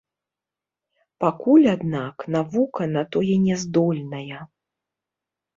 [1.23, 4.39] Пакуль, аднак, навука на тое няздольная.